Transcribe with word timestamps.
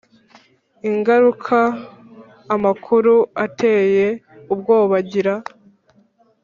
Ingaruka 0.89 1.57
amakuru 2.55 3.13
ateye 3.45 4.07
ubwoba 4.53 4.93
agira 5.01 5.33